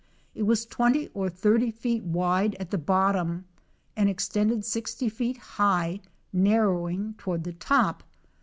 [0.33, 3.45] It was 20 or 80 feet wide at the bottom,
[3.95, 5.99] and extended 60 feet high
[6.33, 8.01] narrowing toward the top.